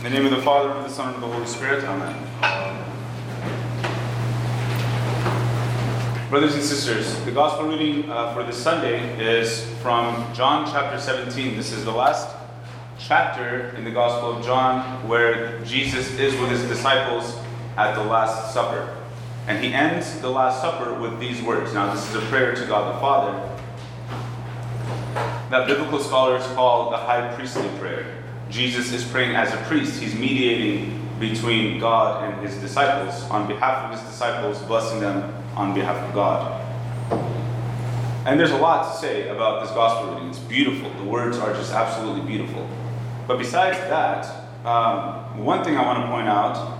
In 0.00 0.04
the 0.04 0.10
name 0.18 0.24
of 0.24 0.30
the 0.30 0.40
Father, 0.40 0.70
and 0.70 0.86
the 0.86 0.88
Son, 0.88 1.12
and 1.12 1.22
the 1.22 1.26
Holy 1.26 1.44
Spirit. 1.44 1.84
Amen. 1.84 2.16
Brothers 6.30 6.54
and 6.54 6.62
sisters, 6.62 7.22
the 7.26 7.30
gospel 7.30 7.68
reading 7.68 8.10
uh, 8.10 8.32
for 8.32 8.42
this 8.42 8.56
Sunday 8.56 8.98
is 9.22 9.66
from 9.82 10.32
John 10.32 10.64
chapter 10.72 10.98
17. 10.98 11.54
This 11.54 11.72
is 11.72 11.84
the 11.84 11.92
last 11.92 12.34
chapter 12.98 13.76
in 13.76 13.84
the 13.84 13.90
Gospel 13.90 14.38
of 14.38 14.42
John 14.42 15.06
where 15.06 15.62
Jesus 15.66 16.18
is 16.18 16.34
with 16.40 16.48
his 16.48 16.62
disciples 16.62 17.36
at 17.76 17.94
the 17.94 18.02
Last 18.02 18.54
Supper. 18.54 18.96
And 19.48 19.62
he 19.62 19.74
ends 19.74 20.18
the 20.20 20.30
Last 20.30 20.62
Supper 20.62 20.94
with 20.94 21.20
these 21.20 21.42
words. 21.42 21.74
Now, 21.74 21.92
this 21.92 22.08
is 22.08 22.14
a 22.14 22.26
prayer 22.28 22.54
to 22.54 22.64
God 22.64 22.94
the 22.94 23.00
Father 23.00 23.58
that 25.50 25.66
biblical 25.66 25.98
scholars 25.98 26.46
call 26.54 26.90
the 26.90 26.96
high 26.96 27.34
priestly 27.34 27.68
prayer. 27.78 28.19
Jesus 28.50 28.92
is 28.92 29.04
praying 29.04 29.36
as 29.36 29.52
a 29.52 29.56
priest. 29.68 30.00
He's 30.00 30.14
mediating 30.14 31.08
between 31.20 31.78
God 31.78 32.24
and 32.24 32.46
his 32.46 32.56
disciples 32.56 33.22
on 33.30 33.46
behalf 33.46 33.84
of 33.84 33.98
his 33.98 34.08
disciples, 34.08 34.58
blessing 34.62 35.00
them 35.00 35.32
on 35.54 35.72
behalf 35.74 35.96
of 35.96 36.14
God. 36.14 36.60
And 38.26 38.38
there's 38.38 38.50
a 38.50 38.56
lot 38.58 38.92
to 38.92 38.98
say 38.98 39.28
about 39.28 39.62
this 39.62 39.70
gospel 39.70 40.14
reading. 40.14 40.30
It's 40.30 40.38
beautiful. 40.40 40.90
The 40.94 41.04
words 41.04 41.38
are 41.38 41.52
just 41.54 41.72
absolutely 41.72 42.26
beautiful. 42.26 42.68
But 43.26 43.38
besides 43.38 43.78
that, 43.78 44.26
um, 44.64 45.44
one 45.44 45.64
thing 45.64 45.76
I 45.76 45.86
want 45.86 46.04
to 46.04 46.08
point 46.08 46.28
out 46.28 46.78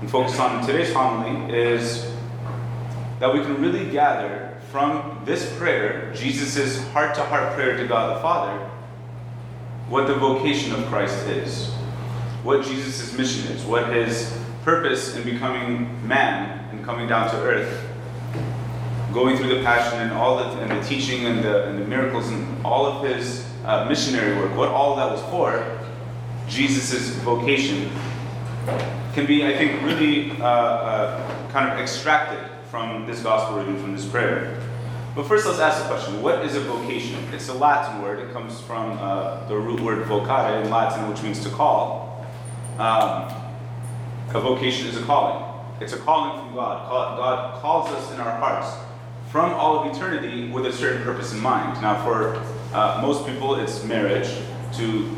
and 0.00 0.10
focus 0.10 0.38
on 0.38 0.60
in 0.60 0.66
today's 0.66 0.92
homily 0.92 1.54
is 1.54 2.10
that 3.20 3.32
we 3.32 3.40
can 3.40 3.60
really 3.62 3.90
gather 3.90 4.58
from 4.70 5.22
this 5.24 5.56
prayer, 5.56 6.12
Jesus' 6.14 6.86
heart 6.88 7.14
to 7.14 7.22
heart 7.22 7.54
prayer 7.54 7.76
to 7.76 7.86
God 7.86 8.16
the 8.16 8.20
Father, 8.20 8.70
what 9.88 10.06
the 10.06 10.14
vocation 10.14 10.72
of 10.74 10.84
Christ 10.86 11.26
is, 11.26 11.68
what 12.42 12.64
Jesus' 12.64 13.16
mission 13.16 13.52
is, 13.52 13.64
what 13.64 13.92
his 13.92 14.36
purpose 14.62 15.14
in 15.14 15.22
becoming 15.22 16.06
man 16.06 16.68
and 16.72 16.84
coming 16.84 17.06
down 17.06 17.30
to 17.30 17.36
earth, 17.36 17.86
going 19.12 19.36
through 19.36 19.56
the 19.56 19.62
passion 19.62 20.00
and 20.00 20.12
all 20.12 20.36
the, 20.36 20.44
and 20.60 20.70
the 20.70 20.88
teaching 20.88 21.26
and 21.26 21.42
the, 21.42 21.68
and 21.68 21.78
the 21.80 21.84
miracles 21.84 22.28
and 22.28 22.66
all 22.66 22.86
of 22.86 23.08
his 23.08 23.48
uh, 23.64 23.84
missionary 23.88 24.36
work, 24.36 24.54
what 24.56 24.68
all 24.68 24.96
that 24.96 25.10
was 25.10 25.22
for, 25.30 25.64
Jesus' 26.48 27.10
vocation 27.16 27.90
can 29.14 29.26
be, 29.26 29.46
I 29.46 29.56
think, 29.56 29.82
really 29.82 30.32
uh, 30.40 30.44
uh, 30.44 31.50
kind 31.50 31.72
of 31.72 31.78
extracted 31.78 32.38
from 32.70 33.06
this 33.06 33.22
gospel 33.22 33.58
reading, 33.58 33.80
from 33.80 33.94
this 33.94 34.06
prayer. 34.06 34.60
But 35.16 35.26
first, 35.26 35.46
let's 35.46 35.60
ask 35.60 35.82
the 35.82 35.88
question 35.88 36.20
what 36.20 36.44
is 36.44 36.56
a 36.56 36.60
vocation? 36.60 37.18
It's 37.32 37.48
a 37.48 37.54
Latin 37.54 38.02
word. 38.02 38.18
It 38.18 38.34
comes 38.34 38.60
from 38.60 38.98
uh, 39.00 39.48
the 39.48 39.56
root 39.56 39.80
word 39.80 40.06
vocare 40.06 40.62
in 40.62 40.70
Latin, 40.70 41.08
which 41.08 41.22
means 41.22 41.42
to 41.44 41.48
call. 41.48 42.26
Um, 42.78 43.32
a 44.34 44.40
vocation 44.40 44.88
is 44.88 44.98
a 44.98 45.02
calling. 45.04 45.42
It's 45.80 45.94
a 45.94 45.96
calling 45.96 46.38
from 46.38 46.54
God. 46.54 46.86
God 46.90 47.62
calls 47.62 47.88
us 47.92 48.12
in 48.12 48.20
our 48.20 48.36
hearts 48.36 48.76
from 49.30 49.54
all 49.54 49.78
of 49.78 49.96
eternity 49.96 50.50
with 50.50 50.66
a 50.66 50.72
certain 50.72 51.02
purpose 51.02 51.32
in 51.32 51.40
mind. 51.40 51.80
Now, 51.80 52.04
for 52.04 52.36
uh, 52.74 53.00
most 53.00 53.26
people, 53.26 53.54
it's 53.54 53.82
marriage. 53.84 54.28
To 54.74 55.16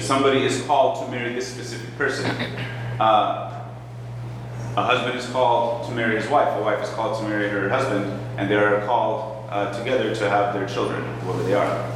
somebody 0.00 0.46
is 0.46 0.62
called 0.62 1.04
to 1.04 1.10
marry 1.10 1.34
this 1.34 1.46
specific 1.46 1.94
person. 1.98 2.30
Uh, 2.98 3.55
a 4.76 4.82
husband 4.82 5.18
is 5.18 5.26
called 5.30 5.86
to 5.86 5.92
marry 5.92 6.16
his 6.16 6.28
wife, 6.28 6.48
a 6.58 6.62
wife 6.62 6.82
is 6.82 6.90
called 6.90 7.18
to 7.20 7.28
marry 7.28 7.48
her 7.48 7.68
husband, 7.68 8.06
and 8.38 8.50
they 8.50 8.56
are 8.56 8.84
called 8.86 9.46
uh, 9.48 9.76
together 9.78 10.14
to 10.14 10.28
have 10.28 10.52
their 10.52 10.68
children, 10.68 11.02
whoever 11.20 11.42
they 11.44 11.54
are. 11.54 11.92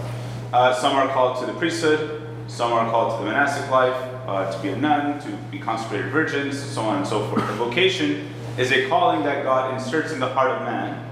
Uh, 0.52 0.74
some 0.74 0.94
are 0.96 1.08
called 1.08 1.38
to 1.40 1.46
the 1.46 1.58
priesthood, 1.58 2.26
some 2.48 2.72
are 2.72 2.90
called 2.90 3.18
to 3.18 3.24
the 3.24 3.30
monastic 3.30 3.70
life, 3.70 3.94
uh, 4.26 4.50
to 4.50 4.62
be 4.62 4.68
a 4.70 4.76
nun, 4.76 5.20
to 5.20 5.30
be 5.50 5.58
consecrated 5.58 6.10
virgins, 6.10 6.58
so 6.58 6.82
on 6.82 6.98
and 6.98 7.06
so 7.06 7.26
forth. 7.28 7.46
The 7.46 7.54
vocation 7.54 8.32
is 8.56 8.72
a 8.72 8.88
calling 8.88 9.24
that 9.24 9.44
God 9.44 9.74
inserts 9.74 10.12
in 10.12 10.18
the 10.18 10.28
heart 10.28 10.50
of 10.50 10.62
man. 10.62 11.06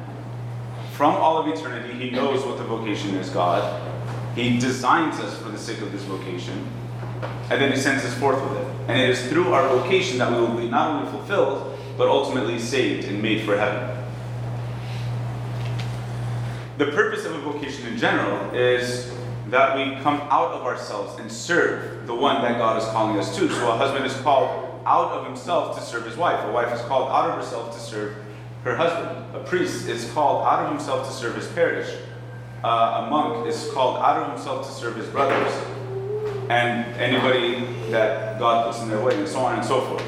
From 0.93 1.15
all 1.15 1.39
of 1.39 1.47
eternity, 1.47 1.95
He 1.95 2.11
knows 2.11 2.45
what 2.45 2.59
the 2.59 2.65
vocation 2.65 3.15
is, 3.15 3.31
God. 3.31 3.83
He 4.35 4.59
designs 4.59 5.21
us 5.21 5.37
for 5.39 5.50
the 5.50 5.59
sake 5.59 5.81
of 5.81 5.93
this 5.93 6.03
vocation 6.03 6.67
and 7.50 7.61
then 7.61 7.73
he 7.73 7.79
sends 7.79 8.05
us 8.05 8.15
forth 8.15 8.41
with 8.49 8.59
it. 8.61 8.68
And 8.88 8.99
it 8.99 9.10
is 9.10 9.28
through 9.28 9.53
our 9.53 9.69
vocation 9.69 10.16
that 10.19 10.32
we 10.32 10.41
will 10.41 10.56
be 10.56 10.69
not 10.69 10.91
only 10.91 11.10
fulfilled, 11.10 11.78
but 11.99 12.09
ultimately 12.09 12.59
saved 12.59 13.06
and 13.06 13.21
made 13.21 13.44
for 13.44 13.54
heaven. 13.54 13.94
The 16.78 16.87
purpose 16.87 17.26
of 17.26 17.34
a 17.34 17.38
vocation 17.38 17.87
in 17.87 17.99
general 17.99 18.54
is 18.54 19.12
that 19.49 19.76
we 19.76 20.00
come 20.03 20.21
out 20.31 20.53
of 20.53 20.62
ourselves 20.62 21.21
and 21.21 21.31
serve 21.31 22.06
the 22.06 22.15
one 22.15 22.41
that 22.41 22.56
God 22.56 22.81
is 22.81 22.88
calling 22.88 23.19
us 23.19 23.37
to. 23.37 23.50
So 23.50 23.71
a 23.71 23.76
husband 23.76 24.06
is 24.06 24.15
called 24.22 24.81
out 24.87 25.12
of 25.12 25.26
himself 25.26 25.76
to 25.76 25.82
serve 25.82 26.06
his 26.06 26.16
wife. 26.16 26.43
A 26.47 26.50
wife 26.50 26.72
is 26.72 26.81
called 26.87 27.10
out 27.10 27.28
of 27.28 27.37
herself 27.37 27.75
to 27.75 27.81
serve 27.81 28.16
her 28.65 28.75
husband. 28.75 29.34
A 29.34 29.41
priest 29.44 29.87
is 29.87 30.10
called 30.12 30.47
out 30.47 30.65
of 30.65 30.70
himself 30.70 31.06
to 31.06 31.12
serve 31.12 31.34
his 31.37 31.47
parish. 31.49 31.94
Uh, 32.65 33.05
a 33.05 33.10
monk 33.10 33.47
is 33.47 33.70
called 33.72 33.99
out 33.99 34.22
of 34.22 34.32
himself 34.32 34.66
to 34.66 34.72
serve 34.72 34.97
his 34.97 35.09
brothers 35.09 35.53
and 36.49 36.87
anybody 36.97 37.65
that 37.91 38.39
God 38.39 38.67
puts 38.67 38.83
in 38.83 38.89
their 38.89 39.03
way, 39.03 39.15
and 39.17 39.29
so 39.29 39.41
on 39.41 39.59
and 39.59 39.65
so 39.65 39.81
forth. 39.83 40.05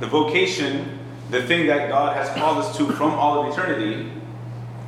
The 0.00 0.06
vocation, 0.06 0.98
the 1.30 1.42
thing 1.42 1.66
that 1.66 1.88
God 1.88 2.16
has 2.16 2.28
called 2.36 2.58
us 2.58 2.76
to 2.76 2.86
from 2.92 3.12
all 3.12 3.42
of 3.42 3.52
eternity, 3.52 4.10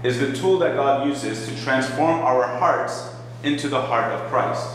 is 0.02 0.20
the 0.20 0.32
tool 0.32 0.58
that 0.58 0.76
God 0.76 1.08
uses 1.08 1.48
to 1.48 1.64
transform 1.64 2.20
our 2.20 2.46
hearts 2.58 3.10
into 3.42 3.68
the 3.68 3.80
heart 3.80 4.12
of 4.12 4.30
Christ. 4.30 4.68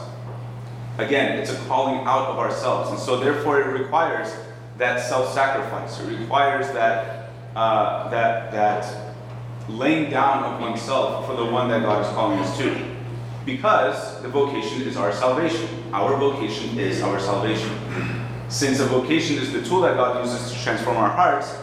Again, 0.98 1.38
it's 1.38 1.52
a 1.52 1.58
calling 1.68 2.00
out 2.06 2.30
of 2.30 2.40
ourselves, 2.40 2.90
and 2.90 3.00
so 3.00 3.20
therefore 3.20 3.62
it 3.62 3.68
requires 3.68 4.34
that 4.78 5.02
self-sacrifice. 5.02 6.00
It 6.02 6.20
requires 6.20 6.68
that 6.74 7.30
uh, 7.56 8.10
that 8.10 8.52
that 8.52 9.16
laying 9.68 10.10
down 10.10 10.44
of 10.44 10.60
oneself 10.60 11.26
for 11.26 11.36
the 11.36 11.46
one 11.46 11.70
that 11.70 11.84
God 11.84 12.06
is 12.06 12.12
calling 12.14 12.40
us 12.40 12.58
to 12.58 12.89
because 13.56 14.22
the 14.22 14.28
vocation 14.28 14.84
is 14.84 14.96
our 14.96 15.12
salvation. 15.12 15.68
Our 15.92 16.18
vocation 16.18 16.78
is 16.78 17.02
our 17.02 17.20
salvation. 17.20 17.72
Since 18.48 18.80
a 18.80 18.86
vocation 18.86 19.38
is 19.38 19.52
the 19.52 19.62
tool 19.64 19.82
that 19.82 19.96
God 19.96 20.24
uses 20.24 20.52
to 20.52 20.64
transform 20.64 20.98
our 20.98 21.10
hearts 21.10 21.56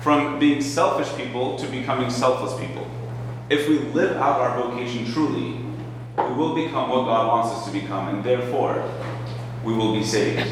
from 0.00 0.38
being 0.38 0.60
selfish 0.60 1.12
people 1.16 1.56
to 1.56 1.66
becoming 1.68 2.10
selfless 2.10 2.58
people. 2.60 2.86
If 3.48 3.68
we 3.68 3.78
live 3.78 4.16
out 4.16 4.40
our 4.40 4.62
vocation 4.62 5.10
truly, 5.12 5.60
we 6.16 6.34
will 6.34 6.54
become 6.54 6.90
what 6.90 7.04
God 7.04 7.28
wants 7.28 7.56
us 7.56 7.66
to 7.66 7.72
become, 7.72 8.08
and 8.08 8.24
therefore 8.24 8.82
we 9.64 9.74
will 9.74 9.92
be 9.92 10.02
saved. 10.02 10.46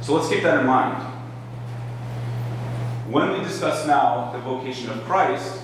So 0.00 0.14
let's 0.14 0.28
keep 0.28 0.42
that 0.42 0.60
in 0.60 0.66
mind. 0.66 1.02
When 3.10 3.32
we 3.32 3.40
discuss 3.40 3.86
now 3.86 4.32
the 4.32 4.38
vocation 4.38 4.90
of 4.90 5.02
Christ, 5.04 5.60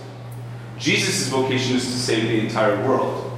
Jesus' 0.78 1.28
vocation 1.28 1.76
is 1.76 1.84
to 1.84 1.92
save 1.92 2.28
the 2.28 2.40
entire 2.40 2.86
world. 2.86 3.29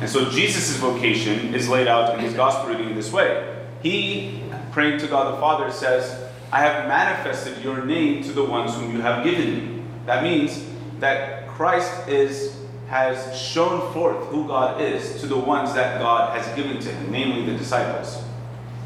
And 0.00 0.10
so 0.10 0.30
Jesus' 0.30 0.76
vocation 0.76 1.54
is 1.54 1.68
laid 1.68 1.88
out 1.88 2.14
in 2.14 2.20
his 2.20 2.34
gospel 2.34 2.70
reading 2.70 2.90
in 2.90 2.94
this 2.94 3.12
way. 3.12 3.64
He, 3.82 4.42
praying 4.72 4.98
to 5.00 5.06
God 5.06 5.34
the 5.34 5.40
Father, 5.40 5.70
says, 5.70 6.22
I 6.52 6.60
have 6.60 6.86
manifested 6.86 7.62
your 7.64 7.84
name 7.84 8.22
to 8.24 8.32
the 8.32 8.44
ones 8.44 8.74
whom 8.74 8.92
you 8.92 9.00
have 9.00 9.24
given 9.24 9.56
me. 9.56 9.82
That 10.06 10.22
means 10.22 10.66
that 11.00 11.48
Christ 11.48 12.08
is 12.08 12.56
has 12.88 13.36
shown 13.36 13.92
forth 13.92 14.26
who 14.26 14.46
God 14.46 14.80
is 14.80 15.20
to 15.20 15.26
the 15.26 15.36
ones 15.36 15.74
that 15.74 15.98
God 15.98 16.38
has 16.38 16.54
given 16.54 16.78
to 16.80 16.88
him, 16.88 17.10
namely 17.10 17.44
the 17.44 17.58
disciples 17.58 18.22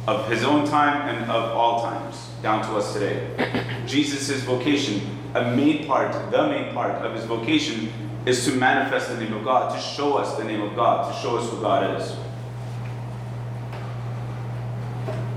of 0.06 0.28
his 0.28 0.42
own 0.42 0.66
time 0.66 1.14
and 1.14 1.30
of 1.30 1.54
all 1.54 1.82
times, 1.82 2.30
down 2.42 2.62
to 2.62 2.76
us 2.76 2.94
today. 2.94 3.66
Jesus' 3.86 4.42
vocation, 4.42 5.02
a 5.34 5.54
main 5.54 5.86
part, 5.86 6.12
the 6.30 6.46
main 6.48 6.72
part 6.72 6.92
of 7.04 7.14
his 7.14 7.24
vocation 7.24 7.92
is 8.26 8.44
to 8.44 8.52
manifest 8.52 9.08
the 9.08 9.16
name 9.16 9.32
of 9.32 9.44
God, 9.44 9.74
to 9.74 9.80
show 9.80 10.16
us 10.16 10.36
the 10.36 10.44
name 10.44 10.60
of 10.60 10.76
God, 10.76 11.12
to 11.12 11.20
show 11.20 11.38
us 11.38 11.50
who 11.50 11.60
God 11.60 12.00
is. 12.00 12.16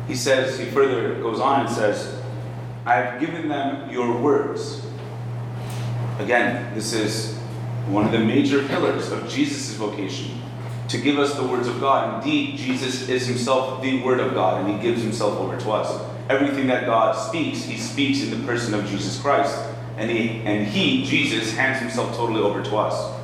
He 0.07 0.15
says, 0.15 0.59
he 0.59 0.65
further 0.65 1.15
goes 1.21 1.39
on 1.39 1.65
and 1.65 1.69
says, 1.75 2.21
I 2.85 2.95
have 2.95 3.19
given 3.21 3.47
them 3.47 3.89
your 3.89 4.19
words. 4.19 4.85
Again, 6.19 6.75
this 6.75 6.93
is 6.93 7.37
one 7.87 8.05
of 8.05 8.11
the 8.11 8.19
major 8.19 8.67
pillars 8.67 9.11
of 9.11 9.27
Jesus' 9.29 9.73
vocation 9.75 10.41
to 10.89 10.97
give 10.97 11.17
us 11.17 11.35
the 11.35 11.43
words 11.43 11.67
of 11.67 11.79
God. 11.79 12.21
Indeed, 12.21 12.57
Jesus 12.57 13.07
is 13.07 13.25
himself 13.25 13.81
the 13.81 14.03
Word 14.03 14.19
of 14.19 14.33
God, 14.33 14.63
and 14.63 14.75
he 14.75 14.81
gives 14.81 15.01
himself 15.01 15.39
over 15.39 15.57
to 15.57 15.71
us. 15.71 16.03
Everything 16.29 16.67
that 16.67 16.85
God 16.85 17.13
speaks, 17.13 17.63
he 17.63 17.77
speaks 17.77 18.21
in 18.21 18.29
the 18.29 18.45
person 18.45 18.73
of 18.73 18.85
Jesus 18.85 19.19
Christ 19.21 19.57
and 19.97 20.09
he, 20.09 20.41
and 20.41 20.67
he, 20.67 21.03
Jesus, 21.05 21.55
hands 21.55 21.79
himself 21.79 22.15
totally 22.15 22.41
over 22.41 22.63
to 22.63 22.77
us. 22.77 23.19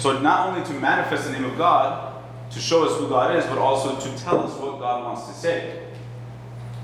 So 0.00 0.20
not 0.20 0.48
only 0.48 0.64
to 0.66 0.72
manifest 0.74 1.24
the 1.24 1.32
name 1.32 1.44
of 1.44 1.58
God, 1.58 2.14
to 2.50 2.60
show 2.60 2.84
us 2.84 2.98
who 2.98 3.08
God 3.08 3.36
is, 3.36 3.44
but 3.46 3.58
also 3.58 3.98
to 3.98 4.18
tell 4.18 4.40
us 4.40 4.56
what 4.58 4.78
God 4.78 5.04
wants 5.04 5.26
to 5.26 5.32
say. 5.34 5.82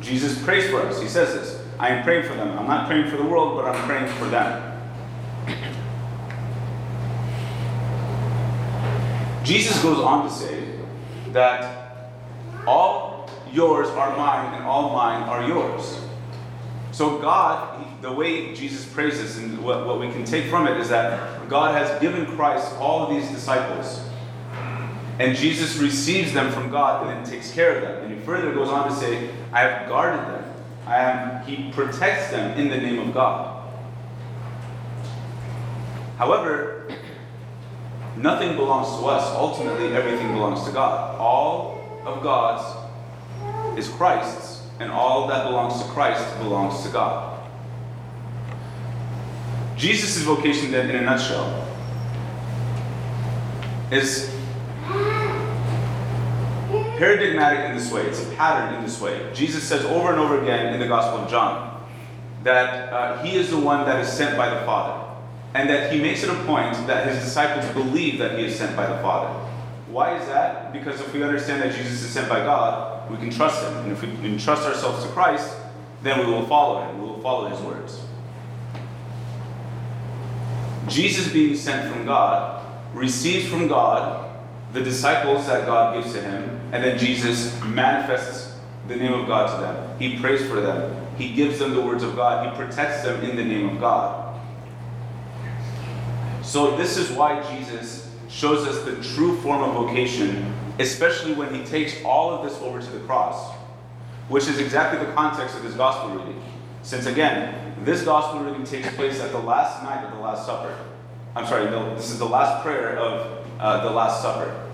Jesus 0.00 0.43
prays 0.44 0.69
for 0.69 0.81
us. 0.81 1.00
He 1.00 1.08
says 1.08 1.34
this 1.34 1.64
I 1.78 1.88
am 1.88 2.05
praying 2.05 2.25
for 2.28 2.34
them. 2.34 2.58
I'm 2.58 2.66
not 2.66 2.87
praying 2.87 3.08
for 3.11 3.16
the 3.16 3.25
world, 3.25 3.56
but 3.56 3.64
I'm 3.66 3.84
praying 3.87 4.12
for 4.14 4.26
them. 4.26 4.72
Jesus 9.44 9.81
goes 9.82 9.99
on 9.99 10.26
to 10.26 10.32
say 10.32 10.70
that 11.32 12.10
all 12.67 13.28
yours 13.52 13.88
are 13.88 14.17
mine 14.17 14.55
and 14.55 14.64
all 14.64 14.94
mine 14.94 15.22
are 15.22 15.46
yours. 15.46 16.00
So, 16.93 17.19
God, 17.19 17.83
the 18.04 18.12
way 18.12 18.54
Jesus 18.54 18.84
prays 18.84 19.18
this 19.18 19.38
and 19.38 19.64
what, 19.64 19.86
what 19.86 19.98
we 19.98 20.10
can 20.10 20.26
take 20.26 20.50
from 20.50 20.66
it 20.66 20.78
is 20.78 20.90
that 20.90 21.48
God 21.48 21.74
has 21.74 21.98
given 22.02 22.26
Christ 22.36 22.74
all 22.74 23.06
of 23.06 23.08
these 23.08 23.26
disciples. 23.30 24.04
And 25.18 25.34
Jesus 25.34 25.78
receives 25.78 26.34
them 26.34 26.52
from 26.52 26.70
God 26.70 27.06
and 27.06 27.16
then 27.16 27.24
takes 27.24 27.50
care 27.50 27.76
of 27.76 27.80
them. 27.80 28.04
And 28.04 28.14
he 28.14 28.20
further 28.26 28.52
goes 28.52 28.68
on 28.68 28.90
to 28.90 28.94
say, 28.94 29.30
I 29.54 29.60
have 29.60 29.88
guarded 29.88 30.20
them. 30.20 30.44
I 30.86 30.96
am, 30.98 31.46
he 31.46 31.72
protects 31.72 32.30
them 32.30 32.58
in 32.58 32.68
the 32.68 32.76
name 32.76 32.98
of 32.98 33.14
God. 33.14 33.72
However, 36.18 36.92
nothing 38.18 38.54
belongs 38.54 39.00
to 39.00 39.06
us. 39.06 39.26
Ultimately, 39.30 39.96
everything 39.96 40.28
belongs 40.34 40.62
to 40.66 40.72
God. 40.72 41.18
All 41.18 42.02
of 42.04 42.22
God's 42.22 43.78
is 43.78 43.88
Christ's, 43.88 44.66
and 44.78 44.90
all 44.90 45.26
that 45.28 45.44
belongs 45.44 45.82
to 45.82 45.88
Christ 45.88 46.38
belongs 46.40 46.82
to 46.82 46.90
God. 46.90 47.33
Jesus' 49.76 50.18
vocation, 50.18 50.70
then, 50.70 50.90
in 50.90 50.96
a 50.96 51.02
nutshell, 51.02 51.68
is 53.90 54.30
paradigmatic 56.96 57.70
in 57.70 57.76
this 57.76 57.90
way. 57.92 58.02
It's 58.02 58.22
a 58.22 58.30
pattern 58.34 58.76
in 58.76 58.84
this 58.84 59.00
way. 59.00 59.30
Jesus 59.34 59.62
says 59.64 59.84
over 59.86 60.10
and 60.10 60.20
over 60.20 60.40
again 60.40 60.72
in 60.74 60.80
the 60.80 60.86
Gospel 60.86 61.20
of 61.20 61.30
John 61.30 61.84
that 62.44 62.92
uh, 62.92 63.22
he 63.22 63.36
is 63.36 63.50
the 63.50 63.58
one 63.58 63.84
that 63.86 64.00
is 64.00 64.12
sent 64.12 64.36
by 64.36 64.48
the 64.50 64.64
Father, 64.66 65.02
and 65.54 65.68
that 65.68 65.92
he 65.92 66.00
makes 66.00 66.22
it 66.22 66.30
a 66.30 66.34
point 66.44 66.74
that 66.86 67.08
his 67.08 67.22
disciples 67.24 67.66
believe 67.72 68.18
that 68.18 68.38
he 68.38 68.44
is 68.44 68.56
sent 68.56 68.76
by 68.76 68.86
the 68.86 68.98
Father. 68.98 69.32
Why 69.88 70.18
is 70.18 70.26
that? 70.26 70.72
Because 70.72 71.00
if 71.00 71.12
we 71.14 71.22
understand 71.22 71.62
that 71.62 71.74
Jesus 71.74 72.02
is 72.02 72.10
sent 72.10 72.28
by 72.28 72.40
God, 72.40 73.10
we 73.10 73.16
can 73.16 73.30
trust 73.30 73.64
him. 73.64 73.76
And 73.78 73.92
if 73.92 74.02
we 74.02 74.08
can 74.08 74.38
trust 74.38 74.62
ourselves 74.62 75.04
to 75.04 75.10
Christ, 75.10 75.56
then 76.02 76.18
we 76.18 76.26
will 76.26 76.46
follow 76.46 76.82
him. 76.82 77.00
We 77.00 77.08
will 77.08 77.20
follow 77.20 77.48
his 77.48 77.60
words. 77.60 78.00
Jesus 80.88 81.32
being 81.32 81.56
sent 81.56 81.92
from 81.92 82.04
God 82.04 82.64
receives 82.94 83.48
from 83.48 83.69
God 83.69 84.31
the 84.72 84.82
disciples 84.82 85.46
that 85.46 85.66
God 85.66 85.94
gives 85.94 86.14
to 86.14 86.20
him, 86.20 86.60
and 86.72 86.82
then 86.82 86.98
Jesus 86.98 87.58
manifests 87.64 88.56
the 88.88 88.96
name 88.96 89.12
of 89.12 89.26
God 89.26 89.54
to 89.54 89.60
them. 89.64 89.98
He 89.98 90.19
prays 90.19 90.46
for 90.46 90.60
them. 90.60 91.06
He 91.16 91.32
gives 91.32 91.58
them 91.58 91.75
the 91.75 91.81
words 91.81 92.02
of 92.02 92.16
God. 92.16 92.50
He 92.50 92.62
protects 92.62 93.04
them 93.04 93.22
in 93.22 93.36
the 93.36 93.44
name 93.44 93.69
of 93.69 93.81
God. 93.81 94.40
So, 96.42 96.76
this 96.76 96.96
is 96.96 97.10
why 97.12 97.40
Jesus 97.54 98.12
shows 98.28 98.66
us 98.66 98.84
the 98.84 99.02
true 99.14 99.40
form 99.40 99.62
of 99.62 99.75
vocation, 99.75 100.52
especially 100.78 101.34
when 101.34 101.54
he 101.54 101.64
takes 101.64 101.94
all 102.04 102.32
of 102.32 102.48
this 102.48 102.60
over 102.60 102.81
to 102.81 102.90
the 102.90 103.00
cross, 103.06 103.54
which 104.28 104.48
is 104.48 104.58
exactly 104.58 105.04
the 105.04 105.12
context 105.12 105.56
of 105.56 105.62
this 105.62 105.75
gospel 105.75 106.10
reading. 106.10 106.42
Since, 106.84 107.06
again, 107.06 107.75
this 107.82 108.02
gospel 108.02 108.40
reading 108.40 108.62
takes 108.62 108.94
place 108.94 109.19
at 109.19 109.32
the 109.32 109.38
last 109.38 109.82
night 109.82 110.04
of 110.04 110.12
the 110.12 110.20
Last 110.20 110.44
Supper. 110.44 110.78
I'm 111.34 111.46
sorry, 111.46 111.64
no, 111.70 111.94
this 111.94 112.10
is 112.10 112.19
the 112.19 112.26
last 112.26 112.62
prayer 112.62 112.98
of 112.98 113.46
uh, 113.58 113.82
the 113.84 113.90
Last 113.90 114.20
Supper. 114.20 114.70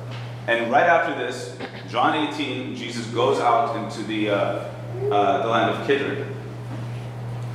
And 0.49 0.73
right 0.73 0.87
after 0.87 1.15
this, 1.15 1.57
John 1.89 2.17
18, 2.35 2.75
Jesus 2.75 3.07
goes 3.07 3.39
out 3.39 3.77
into 3.77 4.03
the, 4.03 4.31
uh, 4.31 4.35
uh, 5.09 5.43
the 5.43 5.49
land 5.49 5.71
of 5.71 5.87
Kidron, 5.87 6.25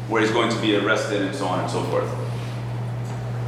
where 0.07 0.21
he's 0.21 0.31
going 0.31 0.49
to 0.49 0.61
be 0.61 0.77
arrested 0.77 1.21
and 1.21 1.35
so 1.35 1.47
on 1.47 1.59
and 1.59 1.69
so 1.69 1.83
forth. 1.83 2.09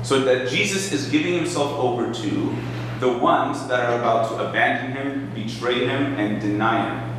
So 0.04 0.20
that 0.26 0.50
Jesus 0.50 0.92
is 0.92 1.10
giving 1.10 1.36
himself 1.36 1.72
over 1.80 2.14
to 2.14 2.56
the 3.00 3.18
ones 3.18 3.66
that 3.70 3.80
are 3.80 3.98
about 3.98 4.30
to 4.30 4.50
abandon 4.50 4.92
him, 4.92 5.32
betray 5.34 5.86
him, 5.88 6.16
and 6.16 6.42
deny 6.42 6.90
him. 6.90 7.17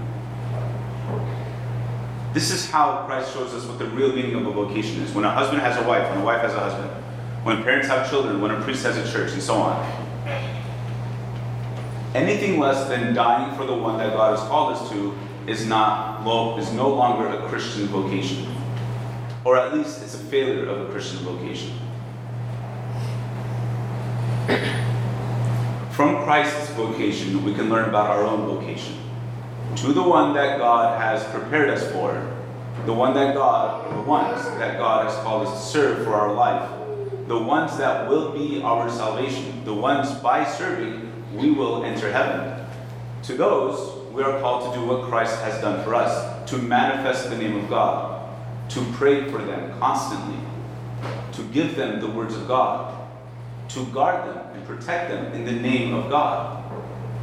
This 2.33 2.51
is 2.51 2.71
how 2.71 3.05
Christ 3.07 3.33
shows 3.33 3.55
us 3.55 3.65
what 3.67 3.79
the 3.79 3.87
real 3.87 4.13
meaning 4.15 4.35
of 4.35 4.47
a 4.47 4.51
vocation 4.51 5.03
is. 5.03 5.13
When 5.13 5.25
a 5.25 5.31
husband 5.31 5.63
has 5.63 5.77
a 5.77 5.89
wife, 5.89 6.09
when 6.11 6.21
a 6.21 6.25
wife 6.25 6.43
has 6.43 6.55
a 6.55 6.61
husband, 6.61 6.91
when 7.43 7.63
parents 7.63 7.89
have 7.89 8.09
children, 8.11 8.41
when 8.41 8.51
a 8.51 8.61
priest 8.61 8.85
has 8.85 8.97
a 8.97 9.11
church, 9.11 9.33
and 9.33 9.43
so 9.43 9.55
on. 9.55 9.77
Anything 12.15 12.59
less 12.59 12.89
than 12.89 13.15
dying 13.15 13.57
for 13.57 13.65
the 13.65 13.75
one 13.75 13.99
that 13.99 14.13
God 14.13 14.39
has 14.39 14.47
called 14.49 14.75
us 14.75 14.91
to 14.91 15.17
is 15.47 15.67
not 15.67 16.21
is 16.59 16.73
no 16.73 16.91
longer 16.91 17.29
a 17.29 17.49
Christian 17.49 17.87
vocation. 17.87 18.47
Or 19.45 19.57
at 19.57 19.73
least 19.75 20.03
it's 20.03 20.15
a 20.15 20.19
failure 20.19 20.69
of 20.69 20.89
a 20.89 20.93
Christian 20.93 21.21
vocation. 21.21 21.79
From 25.93 26.23
Christ's 26.25 26.71
vocation, 26.75 27.45
we 27.45 27.55
can 27.55 27.71
learn 27.71 27.89
about 27.89 28.11
our 28.11 28.23
own 28.23 28.47
vocation. 28.47 28.95
To 29.83 29.93
the 29.93 30.03
one 30.03 30.35
that 30.35 30.59
God 30.59 31.01
has 31.01 31.23
prepared 31.33 31.71
us 31.71 31.89
for, 31.93 32.13
the 32.85 32.93
one 32.93 33.15
that 33.15 33.35
God, 33.37 33.89
the 33.97 34.03
ones 34.03 34.43
that 34.59 34.77
God 34.77 35.09
has 35.09 35.17
called 35.23 35.47
us 35.47 35.67
to 35.67 35.71
serve 35.71 36.05
for 36.05 36.15
our 36.15 36.35
life, 36.35 36.69
the 37.29 37.39
ones 37.39 37.79
that 37.79 38.09
will 38.09 38.33
be 38.33 38.61
our 38.61 38.91
salvation, 38.91 39.65
the 39.65 39.73
ones 39.73 40.11
by 40.15 40.45
serving 40.45 41.13
we 41.33 41.53
will 41.53 41.85
enter 41.85 42.11
heaven. 42.11 42.67
To 43.23 43.35
those, 43.35 44.05
we 44.13 44.21
are 44.25 44.41
called 44.41 44.75
to 44.75 44.81
do 44.81 44.85
what 44.85 45.09
Christ 45.09 45.39
has 45.43 45.61
done 45.61 45.85
for 45.85 45.95
us 45.95 46.51
to 46.51 46.59
manifest 46.59 47.31
the 47.31 47.39
name 47.39 47.57
of 47.57 47.71
God, 47.71 48.29
to 48.71 48.81
pray 48.95 49.31
for 49.31 49.39
them 49.39 49.79
constantly, 49.79 50.41
to 51.35 51.43
give 51.53 51.77
them 51.77 52.01
the 52.01 52.09
words 52.09 52.35
of 52.35 52.49
God, 52.49 53.09
to 53.69 53.87
guard 53.87 54.29
them 54.29 54.45
and 54.55 54.67
protect 54.67 55.11
them 55.11 55.33
in 55.35 55.45
the 55.45 55.53
name 55.53 55.95
of 55.95 56.11
God, 56.11 56.68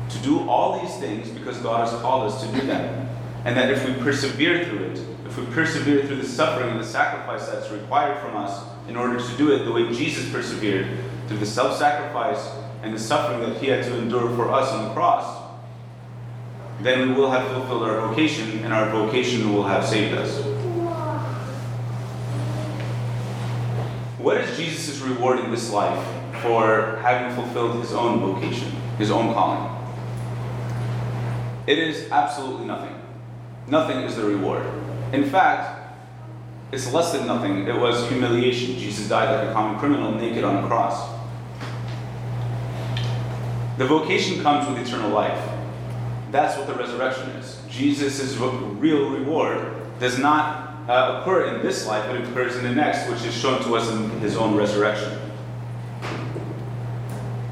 to 0.09 0.17
do 0.19 0.47
all 0.49 0.81
these 0.81 0.95
things 0.97 1.29
because 1.29 1.57
God 1.57 1.87
has 1.87 1.99
called 2.01 2.31
us 2.31 2.41
to 2.43 2.51
do 2.51 2.65
them. 2.67 3.09
And 3.43 3.55
that 3.57 3.69
if 3.71 3.87
we 3.87 3.93
persevere 4.03 4.65
through 4.65 4.85
it, 4.85 4.99
if 5.25 5.37
we 5.37 5.45
persevere 5.53 6.05
through 6.05 6.17
the 6.17 6.27
suffering 6.27 6.71
and 6.71 6.79
the 6.79 6.85
sacrifice 6.85 7.47
that's 7.47 7.69
required 7.71 8.19
from 8.19 8.35
us 8.35 8.63
in 8.87 8.95
order 8.95 9.19
to 9.19 9.37
do 9.37 9.51
it 9.51 9.65
the 9.65 9.71
way 9.71 9.91
Jesus 9.93 10.31
persevered, 10.31 10.87
through 11.27 11.37
the 11.37 11.45
self 11.45 11.77
sacrifice 11.77 12.49
and 12.83 12.93
the 12.93 12.99
suffering 12.99 13.41
that 13.41 13.61
he 13.61 13.67
had 13.67 13.83
to 13.85 13.97
endure 13.97 14.35
for 14.35 14.51
us 14.51 14.71
on 14.71 14.87
the 14.87 14.93
cross, 14.93 15.43
then 16.81 17.09
we 17.09 17.15
will 17.15 17.31
have 17.31 17.47
fulfilled 17.47 17.83
our 17.83 18.07
vocation, 18.07 18.63
and 18.63 18.73
our 18.73 18.89
vocation 18.89 19.53
will 19.53 19.63
have 19.63 19.85
saved 19.85 20.13
us. 20.13 20.43
What 24.17 24.37
is 24.37 24.57
Jesus' 24.57 24.99
reward 25.01 25.39
in 25.39 25.51
this 25.51 25.71
life 25.71 26.05
for 26.41 26.99
having 27.01 27.35
fulfilled 27.35 27.81
his 27.81 27.93
own 27.93 28.19
vocation, 28.19 28.71
his 28.97 29.09
own 29.09 29.33
calling? 29.33 29.75
It 31.67 31.79
is 31.79 32.12
absolutely 32.12 32.65
nothing. 32.65 32.95
Nothing 33.67 34.00
is 34.00 34.15
the 34.15 34.24
reward. 34.24 34.65
In 35.12 35.29
fact, 35.29 35.98
it's 36.72 36.91
less 36.91 37.12
than 37.12 37.25
nothing. 37.25 37.67
It 37.67 37.75
was 37.75 38.07
humiliation. 38.10 38.77
Jesus 38.77 39.07
died 39.07 39.34
like 39.34 39.50
a 39.50 39.53
common 39.53 39.79
criminal, 39.79 40.12
naked 40.12 40.43
on 40.43 40.63
a 40.63 40.67
cross. 40.67 41.13
The 43.77 43.86
vocation 43.86 44.41
comes 44.41 44.67
with 44.69 44.88
eternal 44.88 45.10
life. 45.10 45.50
That's 46.31 46.57
what 46.57 46.67
the 46.67 46.75
resurrection 46.75 47.29
is. 47.31 47.62
Jesus' 47.69 48.36
real 48.36 49.10
reward 49.10 49.74
does 50.00 50.19
not 50.19 50.89
uh, 50.89 51.22
occur 51.22 51.55
in 51.55 51.65
this 51.65 51.88
life, 51.88 52.05
but 52.07 52.17
it 52.17 52.27
occurs 52.27 52.55
in 52.57 52.63
the 52.63 52.72
next, 52.72 53.10
which 53.10 53.24
is 53.24 53.34
shown 53.34 53.62
to 53.63 53.75
us 53.75 53.89
in 53.89 54.10
his 54.19 54.38
own 54.38 54.55
resurrection. 54.55 55.19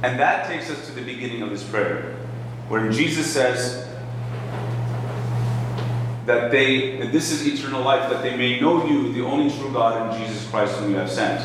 And 0.04 0.20
that 0.20 0.48
takes 0.48 0.70
us 0.70 0.86
to 0.88 0.92
the 0.92 1.02
beginning 1.02 1.42
of 1.42 1.50
this 1.50 1.64
prayer, 1.64 2.16
where 2.68 2.92
Jesus 2.92 3.32
says 3.32 3.88
that 6.26 6.52
they 6.52 6.98
that 6.98 7.12
this 7.12 7.32
is 7.32 7.46
eternal 7.48 7.82
life, 7.82 8.10
that 8.10 8.24
they 8.24 8.36
may 8.36 8.60
know 8.60 8.86
you, 8.86 9.12
the 9.14 9.22
only 9.22 9.54
true 9.56 9.72
God, 9.72 10.12
and 10.12 10.24
Jesus 10.24 10.50
Christ 10.50 10.76
whom 10.78 10.92
you 10.92 10.98
have 10.98 11.10
sent. 11.10 11.42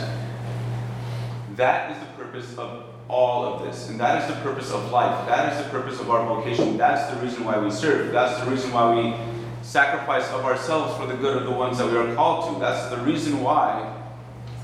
That 1.56 1.90
is 1.90 1.98
the 1.98 2.22
purpose 2.22 2.56
of 2.56 2.84
all 3.08 3.54
of 3.54 3.64
this. 3.64 3.88
And 3.88 3.98
that 3.98 4.22
is 4.22 4.36
the 4.36 4.40
purpose 4.42 4.70
of 4.70 4.90
life. 4.92 5.26
That 5.26 5.52
is 5.52 5.64
the 5.64 5.70
purpose 5.70 5.98
of 5.98 6.10
our 6.10 6.24
vocation. 6.26 6.76
That's 6.76 7.12
the 7.12 7.20
reason 7.20 7.44
why 7.44 7.58
we 7.58 7.70
serve. 7.70 8.12
That's 8.12 8.38
the 8.44 8.50
reason 8.50 8.72
why 8.72 8.94
we 8.94 9.14
sacrifice 9.62 10.28
of 10.30 10.44
ourselves 10.44 10.96
for 10.96 11.06
the 11.06 11.14
good 11.14 11.36
of 11.36 11.44
the 11.44 11.50
ones 11.50 11.78
that 11.78 11.90
we 11.90 11.96
are 11.96 12.14
called 12.14 12.54
to. 12.54 12.60
That's 12.60 12.88
the 12.90 12.98
reason 12.98 13.42
why 13.42 13.94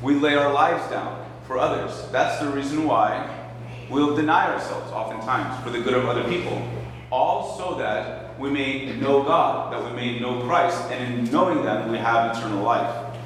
we 0.03 0.15
lay 0.15 0.37
our 0.37 0.53
lives 0.53 0.89
down 0.91 1.25
for 1.47 1.59
others. 1.59 2.09
That's 2.11 2.41
the 2.41 2.49
reason 2.51 2.85
why 2.85 3.31
we'll 3.91 4.15
deny 4.15 4.53
ourselves 4.53 4.91
oftentimes 4.93 5.63
for 5.65 5.71
the 5.71 5.81
good 5.81 5.95
of 5.95 6.07
other 6.07 6.25
people. 6.25 6.67
All 7.11 7.57
so 7.59 7.75
that 7.77 8.24
we 8.39 8.51
may 8.51 8.97
know 8.97 9.23
God, 9.23 9.73
that 9.73 9.85
we 9.85 9.97
may 9.97 10.19
know 10.19 10.43
Christ, 10.43 10.91
and 10.91 11.21
in 11.21 11.33
knowing 11.33 11.63
them, 11.65 11.91
we 11.91 11.99
have 11.99 12.37
eternal 12.37 12.63
life. 12.63 13.17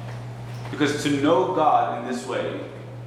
Because 0.71 1.03
to 1.03 1.09
know 1.21 1.55
God 1.55 1.99
in 1.99 2.11
this 2.11 2.27
way 2.27 2.59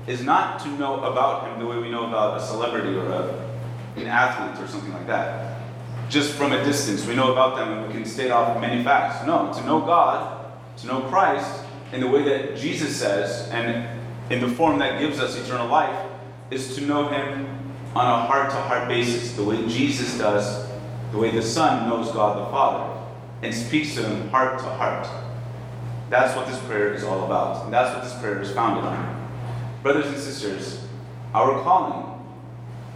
is 0.06 0.23
not 0.23 0.61
to 0.61 0.68
know 0.68 1.04
about 1.04 1.47
him 1.47 1.61
the 1.61 1.66
way 1.66 1.78
we 1.78 1.90
know 1.90 2.09
about 2.09 2.38
a 2.38 2.42
celebrity 2.44 2.94
or 2.97 3.06
a, 3.06 3.50
an 3.97 4.06
athlete 4.06 4.62
or 4.62 4.66
something 4.66 4.92
like 4.92 5.06
that. 5.06 5.61
Just 6.09 6.35
from 6.35 6.52
a 6.52 6.62
distance, 6.64 7.06
we 7.06 7.14
know 7.14 7.32
about 7.32 7.56
them 7.56 7.73
and 7.73 7.87
we 7.87 7.92
can 7.92 8.04
state 8.04 8.30
off 8.30 8.61
many 8.61 8.82
facts. 8.82 9.25
No, 9.26 9.52
to 9.52 9.64
know 9.64 9.80
God, 9.80 10.52
to 10.78 10.87
know 10.87 11.02
Christ 11.02 11.64
in 11.92 12.00
the 12.00 12.09
way 12.09 12.25
that 12.25 12.56
Jesus 12.56 12.97
says 12.97 13.49
and 13.50 13.88
in 14.30 14.40
the 14.40 14.49
form 14.49 14.78
that 14.80 14.99
gives 14.99 15.21
us 15.21 15.37
eternal 15.37 15.68
life 15.68 16.06
is 16.50 16.75
to 16.76 16.80
know 16.82 17.09
him 17.09 17.47
on 17.94 18.06
a 18.06 18.26
heart 18.26 18.50
to 18.50 18.56
heart 18.56 18.88
basis, 18.88 19.37
the 19.37 19.44
way 19.44 19.66
Jesus 19.68 20.18
does 20.18 20.72
the 21.12 21.19
way 21.19 21.31
the 21.31 21.42
Son 21.42 21.88
knows 21.88 22.11
God 22.11 22.38
the 22.38 22.50
Father 22.50 23.00
and 23.42 23.54
speaks 23.54 23.95
to 23.95 24.02
him 24.02 24.28
heart 24.31 24.59
to 24.59 24.64
heart. 24.64 25.07
That's 26.09 26.35
what 26.35 26.47
this 26.47 26.59
prayer 26.61 26.95
is 26.95 27.04
all 27.04 27.25
about, 27.25 27.64
and 27.64 27.73
that's 27.73 27.95
what 27.95 28.04
this 28.04 28.19
prayer 28.21 28.40
is 28.40 28.50
founded 28.52 28.85
on. 28.85 29.31
Brothers 29.83 30.07
and 30.07 30.16
sisters, 30.16 30.85
our 31.35 31.62
calling 31.62 32.19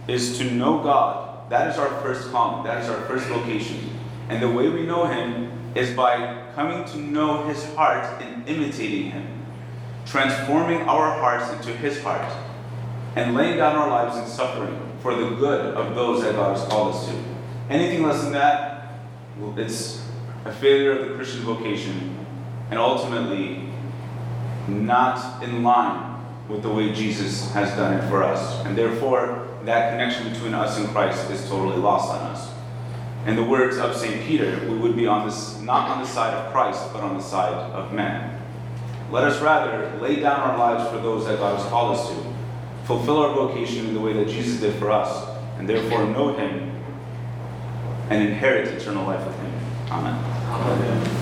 is 0.07 0.37
to 0.39 0.51
know 0.51 0.81
God. 0.81 1.49
That 1.49 1.69
is 1.69 1.77
our 1.77 1.89
first 2.01 2.31
calling, 2.31 2.65
that 2.65 2.83
is 2.83 2.89
our 2.89 3.01
first 3.05 3.27
vocation. 3.27 3.91
And 4.29 4.41
the 4.41 4.49
way 4.49 4.69
we 4.69 4.83
know 4.83 5.05
Him 5.05 5.51
is 5.75 5.95
by 5.95 6.43
coming 6.55 6.85
to 6.85 6.97
know 6.97 7.47
His 7.47 7.63
heart 7.75 8.21
and 8.21 8.47
imitating 8.47 9.11
Him, 9.11 9.45
transforming 10.05 10.81
our 10.81 11.19
hearts 11.19 11.51
into 11.53 11.77
His 11.77 12.01
heart, 12.01 12.31
and 13.15 13.35
laying 13.35 13.57
down 13.57 13.75
our 13.75 13.89
lives 13.89 14.17
in 14.17 14.25
suffering 14.27 14.79
for 15.01 15.15
the 15.15 15.29
good 15.35 15.75
of 15.75 15.95
those 15.95 16.23
that 16.23 16.35
God 16.35 16.57
has 16.57 16.67
called 16.67 16.95
us 16.95 17.07
to. 17.07 17.36
Anything 17.69 18.03
less 18.03 18.23
than 18.23 18.33
that, 18.33 18.99
it's 19.57 20.05
a 20.45 20.51
failure 20.53 20.97
of 20.97 21.09
the 21.09 21.15
Christian 21.15 21.41
vocation 21.41 22.25
and 22.69 22.79
ultimately 22.79 23.63
not 24.67 25.43
in 25.43 25.63
line 25.63 26.25
with 26.47 26.61
the 26.63 26.69
way 26.69 26.93
Jesus 26.93 27.51
has 27.51 27.69
done 27.75 27.93
it 27.93 28.09
for 28.09 28.23
us. 28.23 28.65
And 28.65 28.77
therefore, 28.77 29.47
that 29.65 29.91
connection 29.91 30.31
between 30.31 30.53
us 30.53 30.77
and 30.77 30.87
Christ 30.89 31.29
is 31.29 31.47
totally 31.49 31.77
lost 31.77 32.09
on 32.09 32.21
us. 32.31 32.49
In 33.25 33.35
the 33.35 33.43
words 33.43 33.77
of 33.77 33.95
St. 33.95 34.25
Peter, 34.25 34.65
we 34.69 34.77
would 34.77 34.95
be 34.95 35.05
on 35.05 35.27
this 35.27 35.59
not 35.59 35.89
on 35.89 36.01
the 36.01 36.07
side 36.07 36.33
of 36.33 36.51
Christ, 36.53 36.93
but 36.93 37.03
on 37.03 37.17
the 37.17 37.23
side 37.23 37.51
of 37.51 37.91
men. 37.91 38.41
Let 39.11 39.25
us 39.25 39.41
rather 39.41 39.97
lay 39.99 40.17
down 40.17 40.39
our 40.39 40.57
lives 40.57 40.89
for 40.89 40.97
those 40.99 41.25
that 41.25 41.39
God 41.39 41.59
has 41.59 41.67
called 41.69 41.97
us 41.97 42.09
to, 42.09 42.33
fulfill 42.85 43.17
our 43.17 43.33
vocation 43.33 43.87
in 43.87 43.93
the 43.93 43.99
way 43.99 44.13
that 44.13 44.29
Jesus 44.29 44.61
did 44.61 44.73
for 44.75 44.89
us, 44.89 45.27
and 45.57 45.67
therefore 45.67 46.05
know 46.05 46.33
Him 46.33 46.76
and 48.09 48.23
inherit 48.23 48.67
eternal 48.67 49.05
life 49.05 49.25
with 49.25 49.35
him. 49.39 49.53
Amen. 49.91 50.15
Amen. 50.49 51.16